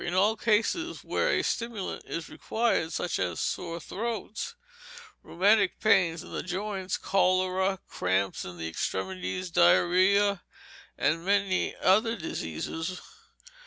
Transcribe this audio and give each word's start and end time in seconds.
In 0.03 0.15
all 0.15 0.35
cases 0.35 1.03
where 1.03 1.29
a 1.31 1.43
stimulant 1.43 2.05
is 2.07 2.27
required, 2.27 2.91
such 2.91 3.19
as 3.19 3.39
sore 3.39 3.79
throats, 3.79 4.55
rheumatic 5.21 5.79
pains 5.79 6.23
in 6.23 6.31
the 6.31 6.41
joints, 6.41 6.97
cholera, 6.97 7.77
cramps 7.87 8.43
in 8.43 8.57
the 8.57 8.67
extremities, 8.67 9.51
diarrhoea, 9.51 10.41
and 10.97 11.23
many 11.23 11.75
other 11.77 12.15
diseases. 12.15 12.99